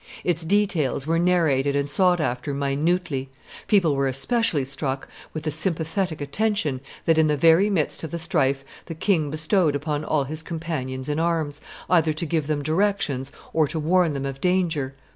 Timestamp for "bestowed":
9.29-9.75